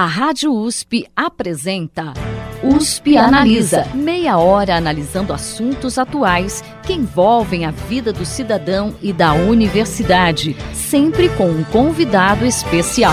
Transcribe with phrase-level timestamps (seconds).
[0.00, 2.14] A Rádio USP apresenta
[2.62, 3.86] USP Analisa.
[3.92, 11.28] Meia hora analisando assuntos atuais que envolvem a vida do cidadão e da universidade, sempre
[11.28, 13.12] com um convidado especial.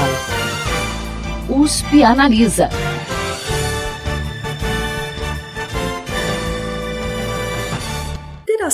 [1.49, 2.69] USP Analisa.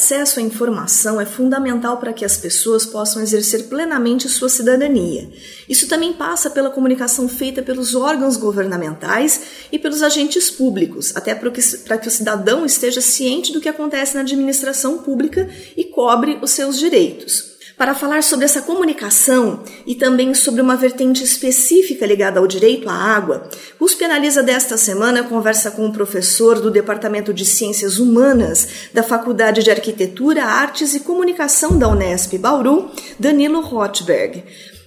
[0.03, 5.29] Acesso à informação é fundamental para que as pessoas possam exercer plenamente sua cidadania.
[5.67, 9.41] Isso também passa pela comunicação feita pelos órgãos governamentais
[9.71, 11.49] e pelos agentes públicos, até para
[11.97, 16.77] que, o cidadão esteja ciente do que acontece na administração pública e cobre os seus
[16.77, 22.89] direitos para falar sobre essa comunicação e também sobre uma vertente específica ligada ao direito
[22.89, 28.67] à água, USP Analisa desta semana conversa com o professor do Departamento de Ciências Humanas
[28.93, 34.43] da Faculdade de Arquitetura, Artes e Comunicação da Unesp Bauru, Danilo Rothberg.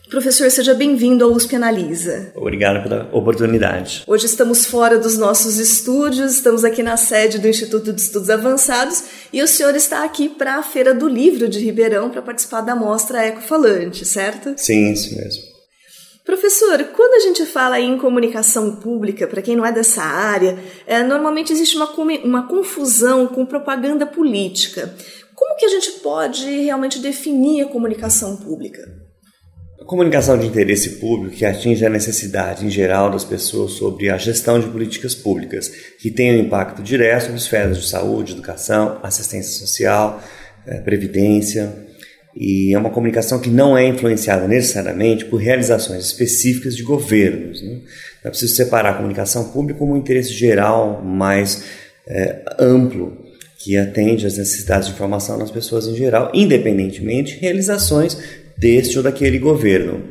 [0.09, 2.31] Professor, seja bem-vindo ao USP Analisa.
[2.37, 4.05] Obrigado pela oportunidade.
[4.07, 9.03] Hoje estamos fora dos nossos estúdios, estamos aqui na sede do Instituto de Estudos Avançados
[9.33, 12.77] e o senhor está aqui para a Feira do Livro de Ribeirão para participar da
[12.77, 14.55] mostra Ecofalante, certo?
[14.57, 15.43] Sim, isso mesmo.
[16.25, 21.03] Professor, quando a gente fala em comunicação pública, para quem não é dessa área, é,
[21.03, 21.91] normalmente existe uma,
[22.25, 24.95] uma confusão com propaganda política.
[25.35, 28.96] Como que a gente pode realmente definir a comunicação pública?
[29.85, 34.59] Comunicação de interesse público que atinge a necessidade em geral das pessoas sobre a gestão
[34.59, 40.23] de políticas públicas que tenham impacto direto sobre esferas de saúde, educação, assistência social,
[40.67, 41.73] eh, previdência.
[42.35, 47.63] E é uma comunicação que não é influenciada necessariamente por realizações específicas de governos.
[47.63, 47.81] Né?
[48.25, 51.65] É preciso separar a comunicação pública como um interesse geral mais
[52.07, 53.17] é, amplo
[53.59, 58.17] que atende às necessidades de informação das pessoas em geral, independentemente de realizações
[58.59, 60.05] deste ou daquele governo.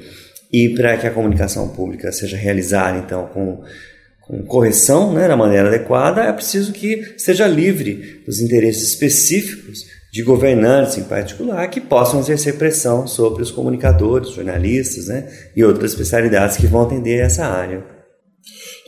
[0.51, 3.63] E para que a comunicação pública seja realizada, então, com,
[4.21, 10.23] com correção, né, da maneira adequada, é preciso que seja livre dos interesses específicos de
[10.23, 16.55] governantes, em particular, que possam exercer pressão sobre os comunicadores, jornalistas né, e outras especialidades
[16.55, 17.83] que vão atender essa área.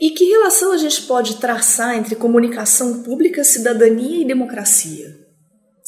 [0.00, 5.17] E que relação a gente pode traçar entre comunicação pública, cidadania e democracia?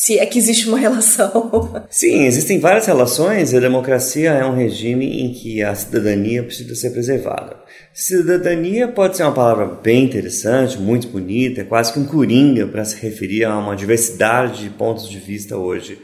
[0.00, 1.84] Se é que existe uma relação.
[1.90, 3.52] Sim, existem várias relações.
[3.52, 7.58] A democracia é um regime em que a cidadania precisa ser preservada.
[7.92, 12.82] Cidadania pode ser uma palavra bem interessante, muito bonita, é quase que um coringa para
[12.82, 15.98] se referir a uma diversidade de pontos de vista hoje.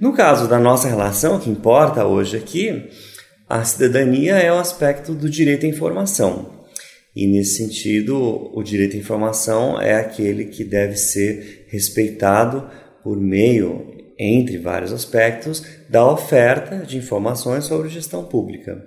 [0.00, 2.88] No caso da nossa relação, o que importa hoje aqui,
[3.46, 6.64] a cidadania é o aspecto do direito à informação.
[7.14, 12.66] E nesse sentido, o direito à informação é aquele que deve ser respeitado
[13.04, 18.82] por meio, entre vários aspectos, da oferta de informações sobre gestão pública.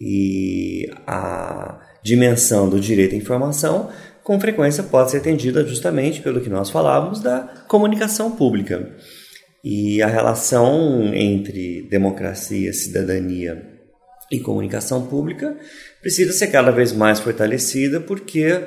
[0.00, 3.90] E a dimensão do direito à informação,
[4.22, 8.94] com frequência, pode ser atendida justamente pelo que nós falávamos da comunicação pública.
[9.62, 13.62] E a relação entre democracia, cidadania
[14.30, 15.56] e comunicação pública
[16.00, 18.62] precisa ser cada vez mais fortalecida, porque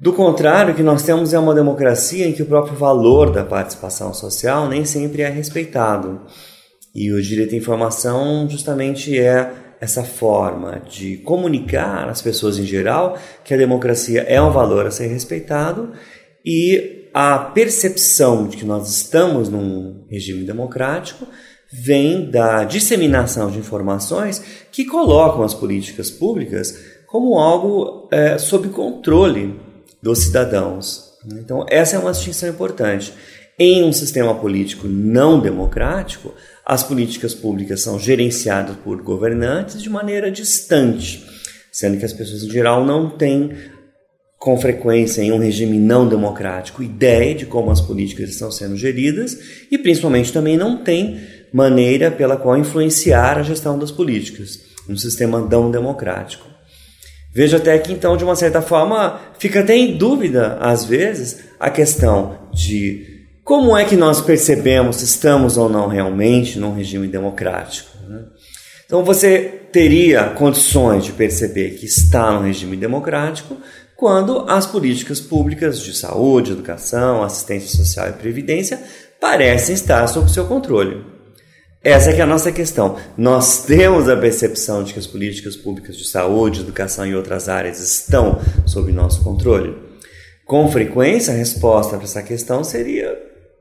[0.00, 3.44] do contrário, o que nós temos é uma democracia em que o próprio valor da
[3.44, 6.22] participação social nem sempre é respeitado.
[6.94, 13.18] E o direito à informação justamente é essa forma de comunicar às pessoas em geral
[13.44, 15.92] que a democracia é um valor a ser respeitado
[16.44, 21.26] e a percepção de que nós estamos num regime democrático
[21.72, 29.58] vem da disseminação de informações que colocam as políticas públicas como algo é, sob controle
[30.02, 31.12] dos cidadãos.
[31.38, 33.12] Então, essa é uma distinção importante.
[33.58, 36.34] Em um sistema político não democrático,
[36.66, 41.24] as políticas públicas são gerenciadas por governantes de maneira distante,
[41.70, 43.52] sendo que as pessoas em geral não têm,
[44.38, 49.38] com frequência, em um regime não democrático, ideia de como as políticas estão sendo geridas
[49.70, 51.20] e, principalmente, também não têm
[51.52, 54.58] maneira pela qual influenciar a gestão das políticas,
[54.88, 56.51] num sistema não democrático.
[57.34, 61.70] Vejo até que, então, de uma certa forma, fica até em dúvida, às vezes, a
[61.70, 63.06] questão de
[63.42, 67.88] como é que nós percebemos se estamos ou não realmente num regime democrático.
[68.06, 68.24] Né?
[68.84, 73.56] Então, você teria condições de perceber que está num regime democrático
[73.96, 78.78] quando as políticas públicas de saúde, educação, assistência social e previdência
[79.20, 81.02] parecem estar sob seu controle.
[81.84, 82.96] Essa é é a nossa questão.
[83.16, 87.80] Nós temos a percepção de que as políticas públicas de saúde, educação e outras áreas
[87.80, 89.74] estão sob nosso controle?
[90.46, 93.18] Com frequência, a resposta para essa questão seria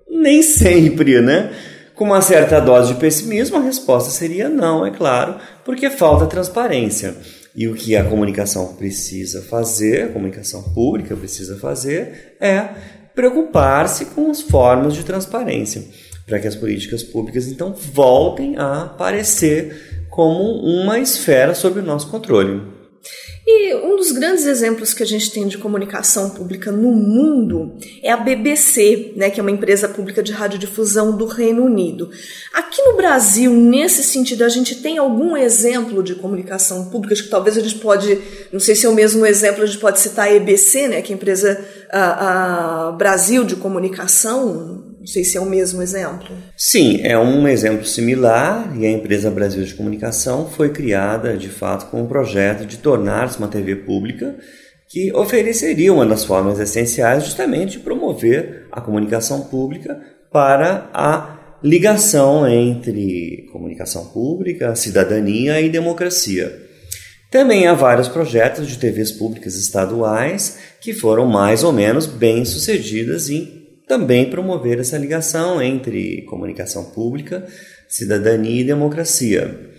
[0.07, 1.51] nem sempre, né?
[1.95, 7.15] Com uma certa dose de pessimismo, a resposta seria não, é claro, porque falta transparência.
[7.55, 12.69] E o que a comunicação precisa fazer, a comunicação pública precisa fazer, é
[13.15, 15.83] preocupar-se com as formas de transparência,
[16.31, 22.07] para que as políticas públicas então voltem a aparecer como uma esfera sob o nosso
[22.07, 22.61] controle.
[23.45, 28.09] E um dos grandes exemplos que a gente tem de comunicação pública no mundo é
[28.09, 32.09] a BBC, né, que é uma empresa pública de radiodifusão do Reino Unido.
[32.53, 37.13] Aqui no Brasil, nesse sentido, a gente tem algum exemplo de comunicação pública?
[37.13, 38.17] Acho que talvez a gente pode,
[38.53, 41.11] não sei se é o mesmo exemplo, a gente pode citar a EBC, né, que
[41.11, 46.29] é a empresa a, a Brasil de comunicação, não sei se é o mesmo exemplo.
[46.55, 51.89] Sim, é um exemplo similar e a empresa Brasil de Comunicação foi criada, de fato,
[51.89, 54.35] com um projeto de tornar-se uma TV pública
[54.87, 59.99] que ofereceria uma das formas essenciais justamente de promover a comunicação pública
[60.31, 66.55] para a ligação entre comunicação pública, cidadania e democracia.
[67.31, 73.29] Também há vários projetos de TVs públicas estaduais que foram mais ou menos bem sucedidas
[73.31, 73.60] em
[73.91, 77.45] também promover essa ligação entre comunicação pública,
[77.89, 79.69] cidadania e democracia.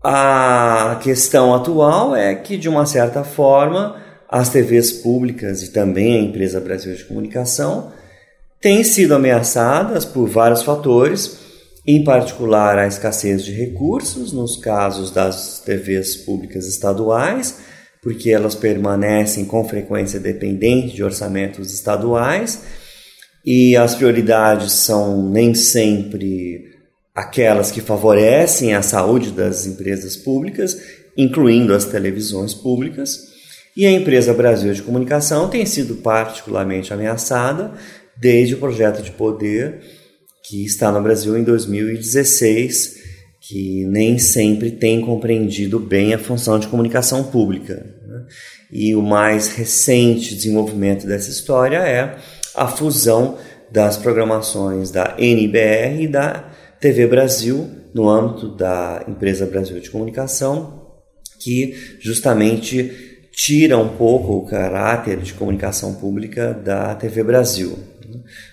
[0.00, 6.20] A questão atual é que, de uma certa forma, as TVs públicas e também a
[6.20, 7.90] empresa Brasil de Comunicação
[8.60, 11.38] têm sido ameaçadas por vários fatores,
[11.84, 17.58] em particular a escassez de recursos, nos casos das TVs públicas estaduais,
[18.00, 22.80] porque elas permanecem com frequência dependentes de orçamentos estaduais
[23.44, 26.70] e as prioridades são nem sempre
[27.14, 30.80] aquelas que favorecem a saúde das empresas públicas,
[31.16, 33.32] incluindo as televisões públicas.
[33.76, 37.72] E a empresa Brasil de Comunicação tem sido particularmente ameaçada
[38.16, 39.80] desde o projeto de poder
[40.44, 42.96] que está no Brasil em 2016,
[43.40, 47.86] que nem sempre tem compreendido bem a função de comunicação pública.
[48.06, 48.24] Né?
[48.70, 52.16] E o mais recente desenvolvimento dessa história é
[52.54, 53.38] a fusão
[53.70, 56.50] das programações da NBR e da
[56.80, 60.82] TV Brasil no âmbito da empresa Brasil de Comunicação,
[61.38, 67.78] que justamente tira um pouco o caráter de comunicação pública da TV Brasil,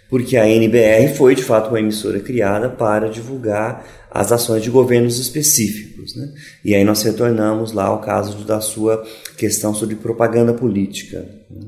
[0.09, 5.19] porque a NBR foi de fato uma emissora criada para divulgar as ações de governos
[5.19, 6.15] específicos.
[6.15, 6.33] Né?
[6.63, 9.05] E aí nós retornamos lá ao caso da sua
[9.37, 11.25] questão sobre propaganda política.
[11.49, 11.67] Né?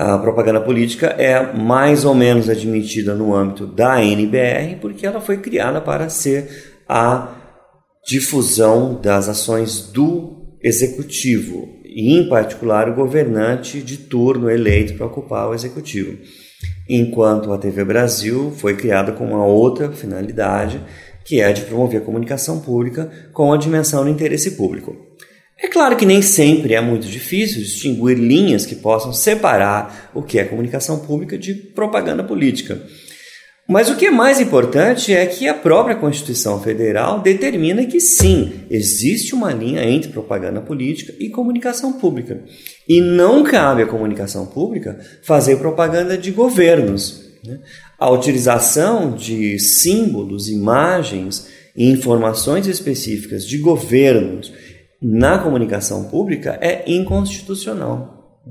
[0.00, 5.38] A propaganda política é mais ou menos admitida no âmbito da NBR, porque ela foi
[5.38, 7.34] criada para ser a
[8.06, 15.48] difusão das ações do executivo, e em particular o governante de turno eleito para ocupar
[15.48, 16.16] o executivo.
[16.88, 20.80] Enquanto a TV Brasil foi criada com uma outra finalidade,
[21.24, 25.07] que é a de promover a comunicação pública com a dimensão do interesse público.
[25.60, 30.38] É claro que nem sempre é muito difícil distinguir linhas que possam separar o que
[30.38, 32.80] é comunicação pública de propaganda política.
[33.68, 38.64] Mas o que é mais importante é que a própria Constituição Federal determina que sim,
[38.70, 42.40] existe uma linha entre propaganda política e comunicação pública.
[42.88, 47.28] E não cabe à comunicação pública fazer propaganda de governos.
[47.44, 47.58] Né?
[47.98, 51.46] A utilização de símbolos, imagens
[51.76, 54.50] e informações específicas de governos
[55.00, 58.42] na comunicação pública é inconstitucional.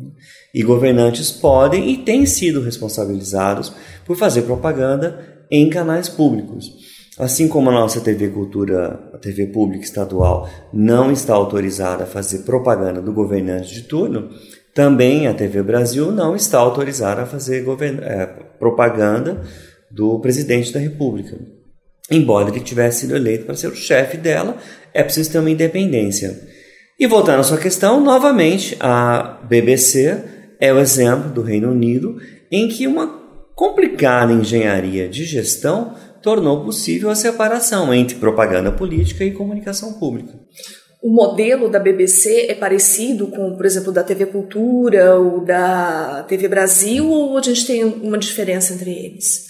[0.54, 3.74] E governantes podem e têm sido responsabilizados
[4.06, 6.72] por fazer propaganda em canais públicos.
[7.18, 12.40] Assim como a nossa TV Cultura, a TV pública estadual, não está autorizada a fazer
[12.40, 14.30] propaganda do governante de turno,
[14.74, 17.66] também a TV Brasil não está autorizada a fazer
[18.04, 18.26] é,
[18.60, 19.42] propaganda
[19.90, 21.36] do presidente da República.
[22.12, 24.58] Embora ele tivesse sido eleito para ser o chefe dela,
[24.98, 26.42] é preciso ter uma independência.
[27.00, 30.24] E voltando à sua questão, novamente, a BBC
[30.60, 32.18] é o exemplo do Reino Unido
[32.52, 33.08] em que uma
[33.54, 40.34] complicada engenharia de gestão tornou possível a separação entre propaganda política e comunicação pública.
[41.04, 46.48] O modelo da BBC é parecido com, por exemplo, da TV Cultura ou da TV
[46.48, 49.47] Brasil, ou a gente tem uma diferença entre eles?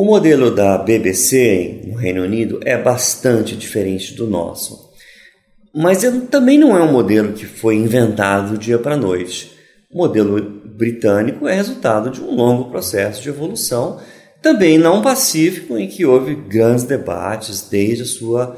[0.00, 4.92] O modelo da BBC no Reino Unido é bastante diferente do nosso.
[5.74, 9.50] Mas também não é um modelo que foi inventado do dia para noite.
[9.90, 13.98] O modelo britânico é resultado de um longo processo de evolução,
[14.40, 18.56] também não pacífico, em que houve grandes debates desde a sua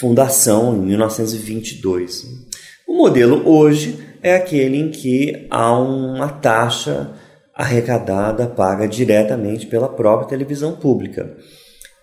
[0.00, 2.26] fundação em 1922.
[2.88, 7.21] O modelo hoje é aquele em que há uma taxa
[7.62, 11.36] arrecadada paga diretamente pela própria televisão pública.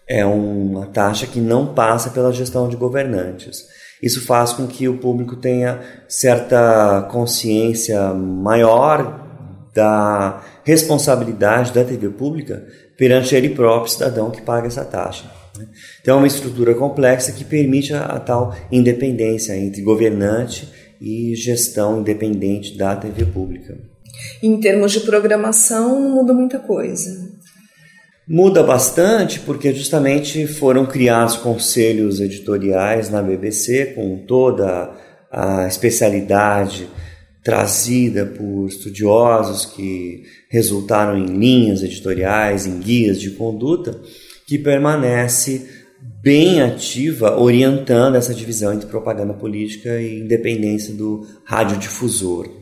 [0.07, 3.65] É uma taxa que não passa pela gestão de governantes.
[4.01, 9.27] Isso faz com que o público tenha certa consciência maior
[9.75, 12.65] da responsabilidade da TV pública
[12.97, 15.29] perante ele próprio, cidadão que paga essa taxa.
[15.57, 15.67] Né?
[16.01, 20.69] Então, é uma estrutura complexa que permite a, a tal independência entre governante
[21.01, 23.77] e gestão independente da TV pública.
[24.41, 27.29] Em termos de programação, não muda muita coisa.
[28.27, 34.91] Muda bastante porque justamente foram criados conselhos editoriais na BBC com toda
[35.31, 36.87] a especialidade
[37.43, 43.99] trazida por estudiosos que resultaram em linhas editoriais, em guias de conduta,
[44.45, 45.67] que permanece
[46.21, 52.58] bem ativa orientando essa divisão entre propaganda política e independência do radiodifusor.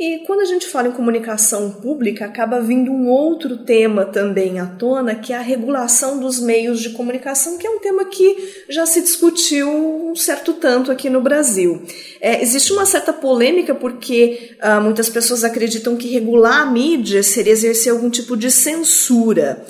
[0.00, 4.64] E quando a gente fala em comunicação pública, acaba vindo um outro tema também à
[4.64, 8.86] tona, que é a regulação dos meios de comunicação, que é um tema que já
[8.86, 11.82] se discutiu um certo tanto aqui no Brasil.
[12.18, 17.52] É, existe uma certa polêmica porque ah, muitas pessoas acreditam que regular a mídia seria
[17.52, 19.62] exercer algum tipo de censura.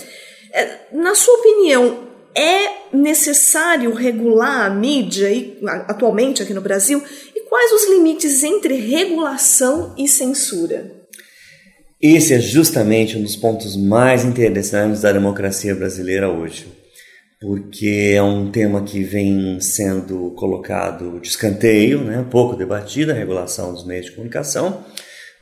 [0.52, 5.58] É, na sua opinião, é necessário regular a mídia e,
[5.88, 7.02] atualmente aqui no Brasil
[7.50, 10.88] Quais os limites entre regulação e censura?
[12.00, 16.68] Esse é justamente um dos pontos mais interessantes da democracia brasileira hoje,
[17.40, 23.74] porque é um tema que vem sendo colocado de escanteio, né, pouco debatido, a regulação
[23.74, 24.84] dos meios de comunicação,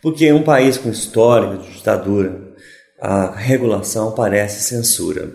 [0.01, 2.55] porque em um país com histórico de ditadura,
[2.99, 5.31] a regulação parece censura.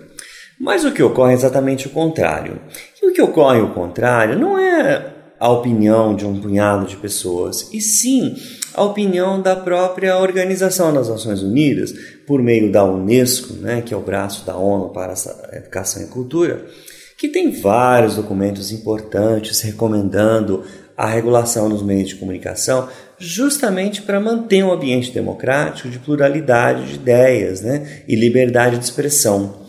[0.60, 2.60] Mas o que ocorre é exatamente o contrário.
[3.00, 5.12] E o que ocorre o contrário não é
[5.44, 8.34] a opinião de um punhado de pessoas, e sim
[8.74, 11.94] a opinião da própria Organização das Nações Unidas,
[12.26, 16.08] por meio da Unesco, né, que é o braço da ONU para a Educação e
[16.08, 16.66] Cultura,
[17.18, 20.64] que tem vários documentos importantes recomendando
[20.96, 22.88] a regulação nos meios de comunicação,
[23.20, 29.62] justamente para manter um ambiente democrático de pluralidade de ideias né, e liberdade de expressão.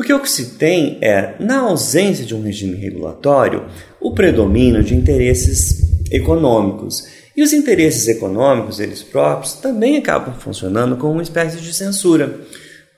[0.00, 3.66] Porque o que se tem é, na ausência de um regime regulatório,
[4.00, 7.06] o predomínio de interesses econômicos.
[7.36, 12.34] E os interesses econômicos, eles próprios, também acabam funcionando como uma espécie de censura,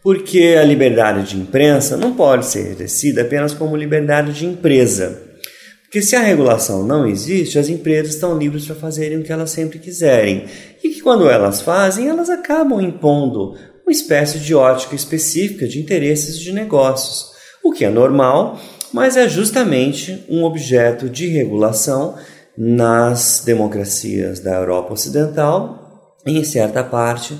[0.00, 5.22] porque a liberdade de imprensa não pode ser exercida apenas como liberdade de empresa.
[5.82, 9.50] Porque se a regulação não existe, as empresas estão livres para fazerem o que elas
[9.50, 10.44] sempre quiserem.
[10.84, 16.38] E que quando elas fazem, elas acabam impondo uma espécie de ótica específica de interesses
[16.38, 18.58] de negócios, o que é normal
[18.92, 22.14] mas é justamente um objeto de regulação
[22.56, 27.36] nas democracias da Europa Ocidental e em certa parte,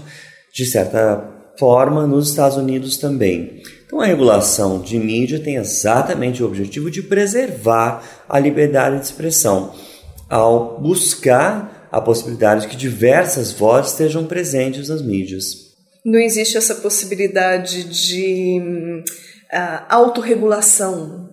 [0.53, 3.63] de certa forma, nos Estados Unidos também.
[3.85, 9.75] Então, a regulação de mídia tem exatamente o objetivo de preservar a liberdade de expressão,
[10.31, 15.62] ao buscar a possibilidade de que diversas vozes estejam presentes nas mídias.
[16.05, 19.05] Não existe essa possibilidade de
[19.53, 21.33] uh, autorregulação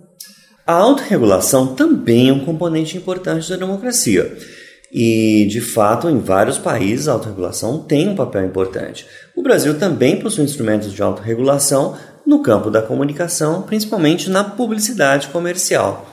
[0.69, 4.37] a autorregulação também é um componente importante da democracia.
[4.93, 9.03] E, de fato, em vários países a autorregulação tem um papel importante.
[9.35, 16.07] O Brasil também possui instrumentos de autorregulação no campo da comunicação, principalmente na publicidade comercial.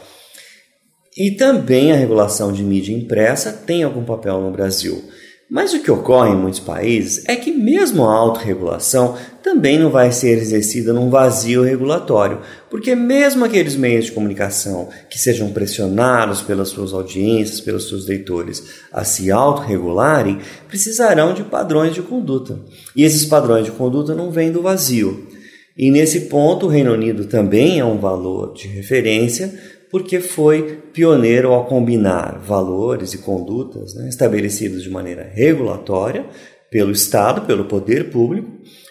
[1.14, 5.04] E também a regulação de mídia impressa tem algum papel no Brasil.
[5.49, 10.11] Mas o que ocorre em muitos países é que, mesmo a autorregulação também não vai
[10.11, 16.71] ser exercida num vazio regulatório, porque, mesmo aqueles meios de comunicação que sejam pressionados pelas
[16.71, 22.59] suas audiências, pelos seus leitores a se autorregularem, precisarão de padrões de conduta.
[22.97, 25.29] E esses padrões de conduta não vêm do vazio.
[25.76, 31.55] E nesse ponto, o Reino Unido também é um valor de referência porque foi pioneiro
[31.55, 36.26] ao combinar valores e condutas né, estabelecidos de maneira regulatória
[36.71, 38.47] pelo Estado, pelo poder público,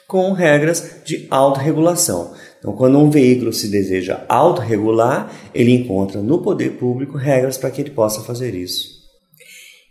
[0.08, 2.34] com regras de autorregulação.
[2.58, 7.82] Então, quando um veículo se deseja autorregular, ele encontra no poder público regras para que
[7.82, 8.96] ele possa fazer isso.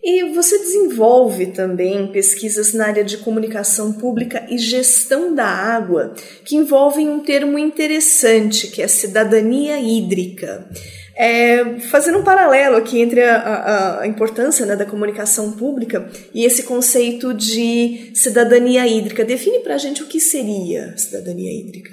[0.07, 6.13] E você desenvolve também pesquisas na área de comunicação pública e gestão da água,
[6.45, 10.69] que envolvem um termo interessante, que é cidadania hídrica.
[11.17, 16.45] É, fazendo um paralelo aqui entre a, a, a importância né, da comunicação pública e
[16.45, 19.25] esse conceito de cidadania hídrica.
[19.25, 21.91] Define para a gente o que seria cidadania hídrica.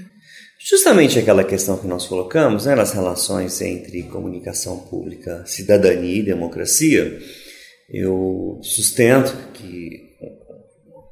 [0.59, 7.19] Justamente aquela questão que nós colocamos né, nas relações entre comunicação pública, cidadania e democracia,
[7.89, 10.11] eu sustento que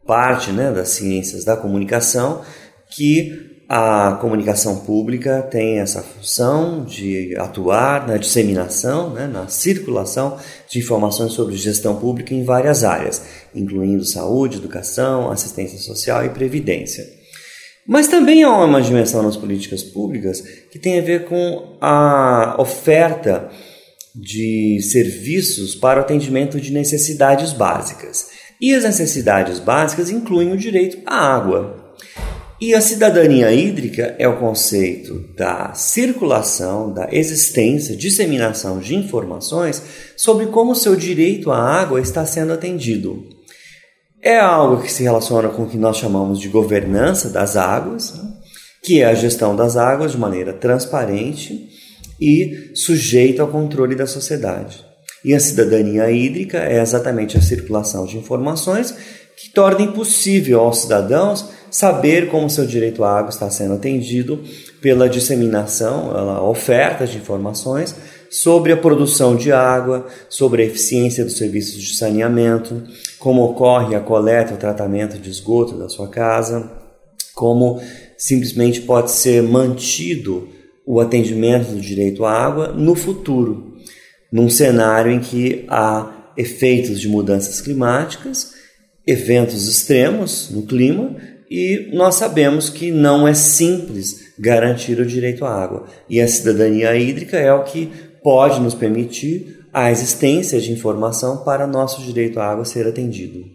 [0.06, 2.44] parte né, das ciências da comunicação
[2.89, 10.79] que a comunicação pública tem essa função de atuar na disseminação, né, na circulação de
[10.79, 13.21] informações sobre gestão pública em várias áreas,
[13.53, 17.05] incluindo saúde, educação, assistência social e previdência.
[17.88, 23.51] Mas também há uma dimensão nas políticas públicas que tem a ver com a oferta
[24.15, 28.29] de serviços para o atendimento de necessidades básicas.
[28.59, 31.93] E as necessidades básicas incluem o direito à água.
[32.62, 39.82] E a cidadania hídrica é o conceito da circulação, da existência, disseminação de informações
[40.18, 43.25] sobre como o seu direito à água está sendo atendido.
[44.22, 48.13] É algo que se relaciona com o que nós chamamos de governança das águas,
[48.84, 51.70] que é a gestão das águas de maneira transparente
[52.20, 54.84] e sujeita ao controle da sociedade.
[55.24, 58.94] E a cidadania hídrica é exatamente a circulação de informações
[59.38, 64.43] que torna impossível aos cidadãos saber como seu direito à água está sendo atendido
[64.81, 67.95] pela disseminação, a oferta de informações
[68.29, 72.83] sobre a produção de água, sobre a eficiência dos serviços de saneamento,
[73.17, 76.71] como ocorre a coleta e o tratamento de esgoto da sua casa,
[77.33, 77.81] como
[78.17, 80.47] simplesmente pode ser mantido
[80.85, 83.75] o atendimento do direito à água no futuro,
[84.31, 88.53] num cenário em que há efeitos de mudanças climáticas,
[89.05, 91.15] eventos extremos no clima
[91.50, 95.88] e nós sabemos que não é simples garantir o direito à água.
[96.08, 97.91] E a cidadania hídrica é o que
[98.24, 103.46] pode nos permitir a existência de informação para nosso direito à água ser atendido.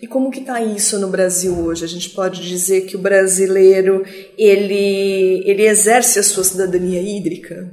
[0.00, 1.84] E como que está isso no Brasil hoje?
[1.84, 4.04] A gente pode dizer que o brasileiro
[4.36, 7.70] ele, ele exerce a sua cidadania hídrica?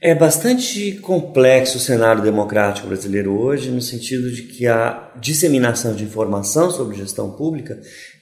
[0.00, 6.04] É bastante complexo o cenário democrático brasileiro hoje, no sentido de que a disseminação de
[6.04, 7.80] informação sobre gestão pública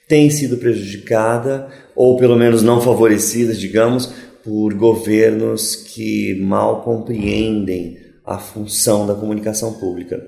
[0.08, 4.12] tem sido prejudicada, ou pelo menos não favorecida, digamos,
[4.44, 10.24] por governos que mal compreendem a função da comunicação pública.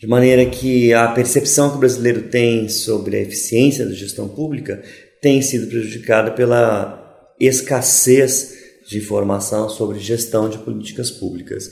[0.00, 4.82] De maneira que a percepção que o brasileiro tem sobre a eficiência da gestão pública
[5.20, 8.54] tem sido prejudicada pela escassez
[8.86, 11.70] de informação sobre gestão de políticas públicas.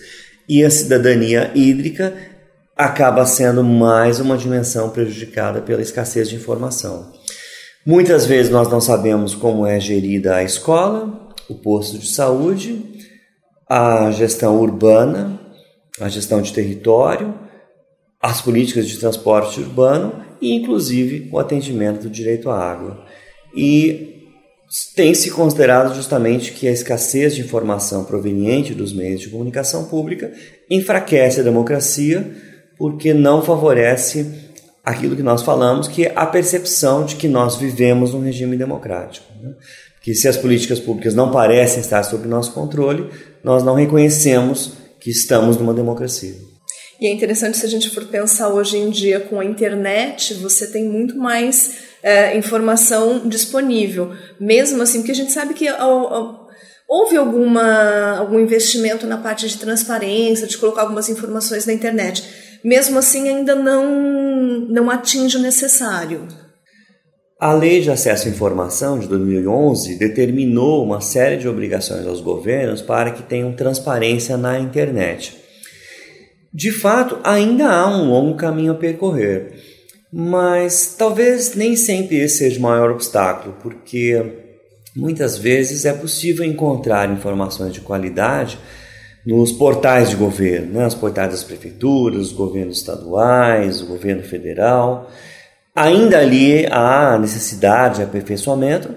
[0.48, 2.14] E a cidadania hídrica
[2.76, 7.12] acaba sendo mais uma dimensão prejudicada pela escassez de informação.
[7.86, 12.84] Muitas vezes nós não sabemos como é gerida a escola, o posto de saúde,
[13.68, 15.38] a gestão urbana,
[16.00, 17.32] a gestão de território,
[18.20, 23.04] as políticas de transporte urbano e, inclusive, o atendimento do direito à água.
[23.54, 24.24] E
[24.96, 30.32] tem se considerado justamente que a escassez de informação proveniente dos meios de comunicação pública
[30.68, 32.28] enfraquece a democracia
[32.76, 34.45] porque não favorece
[34.86, 39.26] aquilo que nós falamos, que é a percepção de que nós vivemos num regime democrático.
[39.42, 39.52] Né?
[40.00, 43.10] Que se as políticas públicas não parecem estar sob nosso controle,
[43.42, 46.36] nós não reconhecemos que estamos numa democracia.
[47.00, 50.68] E é interessante se a gente for pensar hoje em dia com a internet, você
[50.68, 54.12] tem muito mais é, informação disponível.
[54.38, 56.48] Mesmo assim, porque a gente sabe que ao, ao,
[56.88, 62.98] houve alguma, algum investimento na parte de transparência, de colocar algumas informações na internet mesmo
[62.98, 66.26] assim ainda não, não atinge o necessário.
[67.38, 72.80] A Lei de Acesso à Informação de 2011 determinou uma série de obrigações aos governos
[72.80, 75.36] para que tenham transparência na internet.
[76.52, 79.52] De fato, ainda há um longo caminho a percorrer,
[80.10, 84.22] mas talvez nem sempre esse seja o maior obstáculo, porque
[84.96, 88.58] muitas vezes é possível encontrar informações de qualidade
[89.26, 90.86] nos portais de governo, né?
[90.86, 95.10] os portais das prefeituras, os governos estaduais, o governo federal.
[95.74, 98.94] Ainda ali há necessidade de aperfeiçoamento,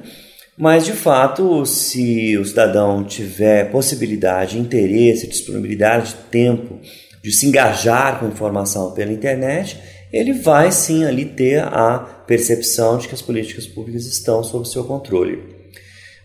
[0.56, 6.80] mas de fato, se o cidadão tiver possibilidade, interesse, disponibilidade de tempo
[7.24, 9.80] de se engajar com informação pela internet,
[10.14, 14.84] ele vai sim ali ter a percepção de que as políticas públicas estão sob seu
[14.84, 15.42] controle.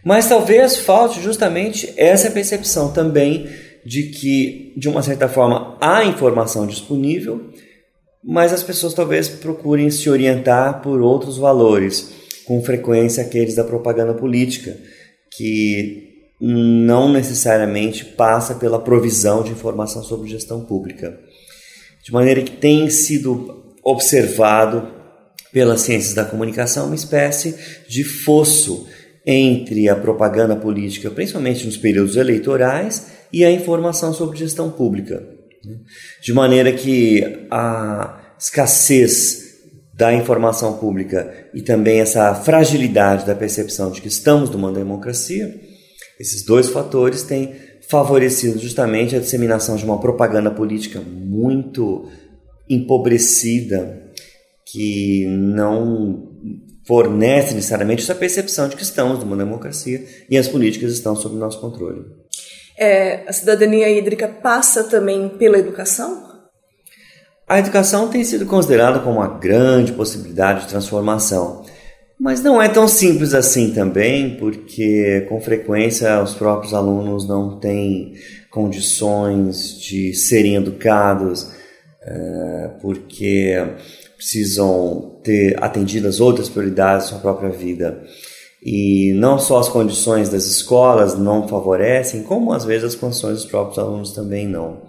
[0.05, 3.49] Mas talvez falte justamente essa percepção também
[3.85, 7.51] de que, de uma certa forma, há informação disponível,
[8.23, 12.11] mas as pessoas talvez procurem se orientar por outros valores,
[12.47, 14.77] com frequência aqueles da propaganda política,
[15.37, 21.18] que não necessariamente passa pela provisão de informação sobre gestão pública.
[22.03, 24.88] De maneira que tem sido observado
[25.53, 27.55] pelas ciências da comunicação uma espécie
[27.88, 28.87] de fosso
[29.26, 35.26] entre a propaganda política, principalmente nos períodos eleitorais, e a informação sobre gestão pública.
[35.64, 35.76] Né?
[36.22, 39.42] De maneira que a escassez
[39.94, 45.54] da informação pública e também essa fragilidade da percepção de que estamos numa democracia,
[46.18, 47.54] esses dois fatores têm
[47.88, 52.08] favorecido justamente a disseminação de uma propaganda política muito
[52.68, 54.02] empobrecida
[54.66, 56.32] que não
[56.87, 61.61] fornece necessariamente essa percepção de que estamos numa democracia e as políticas estão sob nosso
[61.61, 62.05] controle.
[62.79, 66.35] É, a cidadania hídrica passa também pela educação?
[67.47, 71.62] A educação tem sido considerada como uma grande possibilidade de transformação,
[72.18, 78.14] mas não é tão simples assim também, porque com frequência os próprios alunos não têm
[78.51, 81.51] condições de serem educados,
[82.03, 83.55] é, porque
[84.24, 88.02] precisam ter atendidas outras prioridades na sua própria vida.
[88.64, 93.44] E não só as condições das escolas não favorecem, como às vezes as condições dos
[93.44, 94.82] próprios alunos também não.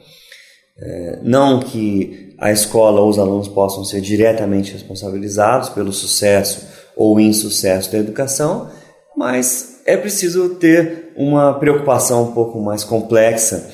[0.78, 7.20] É, não que a escola ou os alunos possam ser diretamente responsabilizados pelo sucesso ou
[7.20, 8.70] insucesso da educação,
[9.18, 13.70] mas é preciso ter uma preocupação um pouco mais complexa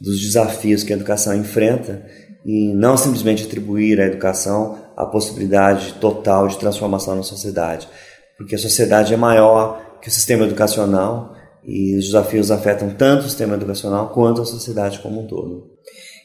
[0.00, 2.02] dos desafios que a educação enfrenta
[2.44, 7.88] e não simplesmente atribuir à educação a possibilidade total de transformação na sociedade,
[8.36, 11.34] porque a sociedade é maior que o sistema educacional
[11.64, 15.70] e os desafios afetam tanto o sistema educacional quanto a sociedade como um todo.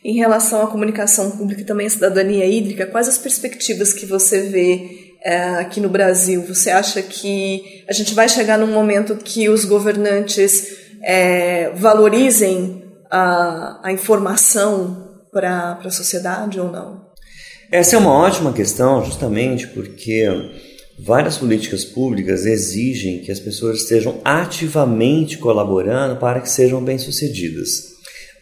[0.04, 4.42] Em relação à comunicação pública e também à cidadania hídrica, quais as perspectivas que você
[4.42, 6.44] vê é, aqui no Brasil?
[6.48, 10.68] Você acha que a gente vai chegar num momento que os governantes
[11.04, 17.07] é, valorizem a, a informação para a sociedade ou não?
[17.70, 20.26] Essa é uma ótima questão, justamente porque
[20.98, 27.98] várias políticas públicas exigem que as pessoas estejam ativamente colaborando para que sejam bem-sucedidas.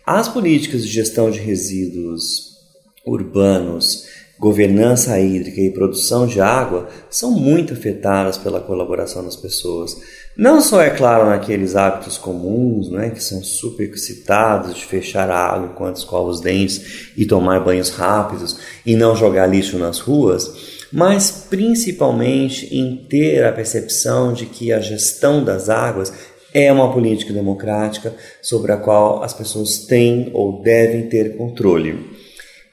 [0.06, 2.56] As políticas de gestão de resíduos
[3.04, 4.06] urbanos,
[4.38, 9.98] governança hídrica e produção de água são muito afetadas pela colaboração das pessoas.
[10.38, 15.38] Não só, é claro, naqueles hábitos comuns, né, que são super excitados de fechar a
[15.38, 20.86] água enquanto escova os dentes e tomar banhos rápidos e não jogar lixo nas ruas,
[20.91, 26.12] mas principalmente em ter a percepção de que a gestão das águas
[26.54, 32.14] é uma política democrática sobre a qual as pessoas têm ou devem ter controle.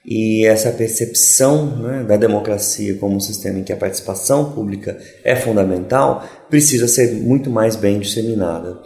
[0.05, 5.37] E essa percepção né, da democracia como um sistema em que a participação pública é
[5.37, 8.81] fundamental precisa ser muito mais bem disseminada.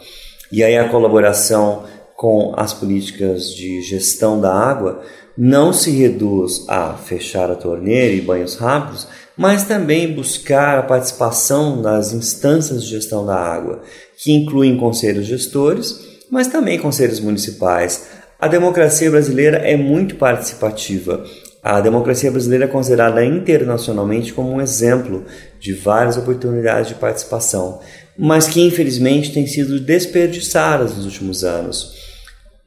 [0.51, 1.83] E aí a colaboração
[2.15, 5.01] com as políticas de gestão da água
[5.37, 11.79] não se reduz a fechar a torneira e banhos rápidos, mas também buscar a participação
[11.79, 13.83] nas instâncias de gestão da água,
[14.17, 15.99] que incluem conselhos gestores,
[16.31, 18.07] mas também conselhos municipais.
[18.39, 21.23] A democracia brasileira é muito participativa.
[21.63, 25.25] A democracia brasileira é considerada internacionalmente como um exemplo
[25.59, 27.79] de várias oportunidades de participação,
[28.17, 32.07] mas que infelizmente têm sido desperdiçadas nos últimos anos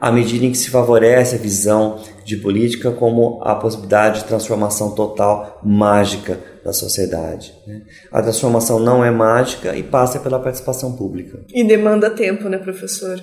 [0.01, 4.95] à medida em que se favorece a visão de política como a possibilidade de transformação
[4.95, 7.53] total mágica da sociedade.
[7.67, 7.83] Né?
[8.11, 11.41] A transformação não é mágica e passa pela participação pública.
[11.53, 13.21] E demanda tempo, né, professor?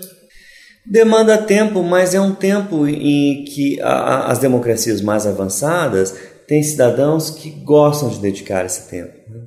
[0.90, 6.16] Demanda tempo, mas é um tempo em que a, as democracias mais avançadas
[6.48, 9.14] têm cidadãos que gostam de dedicar esse tempo.
[9.30, 9.42] Né?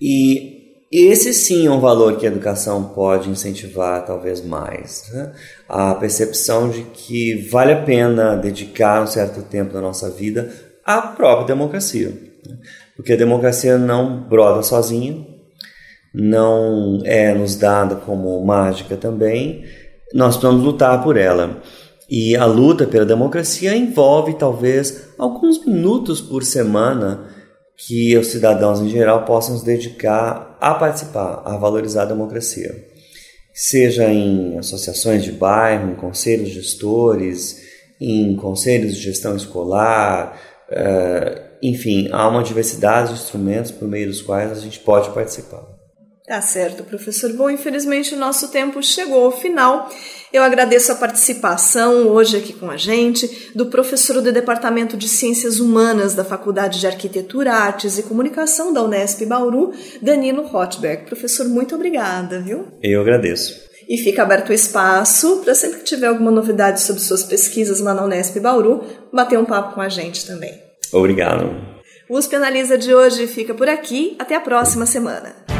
[0.00, 5.04] E esse sim é um valor que a educação pode incentivar talvez mais.
[5.12, 5.32] Né?
[5.68, 10.52] A percepção de que vale a pena dedicar um certo tempo da nossa vida
[10.84, 12.08] à própria democracia.
[12.08, 12.56] Né?
[12.96, 15.24] Porque a democracia não brota sozinha,
[16.12, 19.64] não é nos dada como mágica também,
[20.14, 21.60] nós precisamos lutar por ela.
[22.08, 27.28] E a luta pela democracia envolve talvez alguns minutos por semana
[27.76, 32.86] que os cidadãos em geral possam se dedicar a participar, a valorizar a democracia.
[33.52, 37.62] Seja em associações de bairro, em conselhos gestores,
[38.00, 40.38] em conselhos de gestão escolar,
[40.70, 45.73] uh, enfim, há uma diversidade de instrumentos por meio dos quais a gente pode participar.
[46.26, 47.30] Tá certo, professor.
[47.34, 49.90] Bom, infelizmente o nosso tempo chegou ao final.
[50.32, 55.60] Eu agradeço a participação hoje aqui com a gente do professor do Departamento de Ciências
[55.60, 61.04] Humanas da Faculdade de Arquitetura, Artes e Comunicação da Unesp Bauru, Danilo Rotberg.
[61.04, 62.68] Professor, muito obrigada, viu?
[62.82, 63.60] Eu agradeço.
[63.86, 67.92] E fica aberto o espaço para sempre que tiver alguma novidade sobre suas pesquisas lá
[67.92, 68.82] na Unesp Bauru,
[69.12, 70.58] bater um papo com a gente também.
[70.90, 71.54] Obrigado.
[72.08, 74.16] O USP Analisa de hoje fica por aqui.
[74.18, 75.53] Até a próxima semana.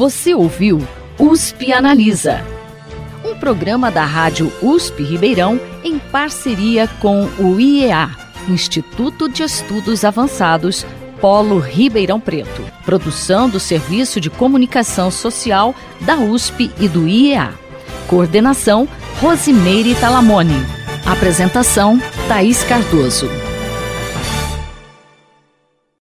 [0.00, 0.80] Você ouviu
[1.18, 2.42] USP Analisa,
[3.22, 8.08] um programa da Rádio USP Ribeirão em parceria com o IEA,
[8.48, 10.86] Instituto de Estudos Avançados
[11.20, 12.64] Polo Ribeirão Preto.
[12.82, 17.52] Produção do Serviço de Comunicação Social da USP e do IEA.
[18.08, 18.88] Coordenação
[19.20, 20.64] Rosimeire Talamone.
[21.04, 23.28] Apresentação Thaís Cardoso.